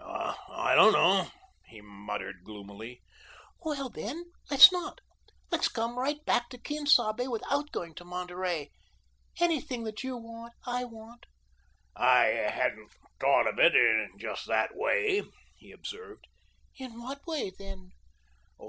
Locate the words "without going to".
7.26-8.04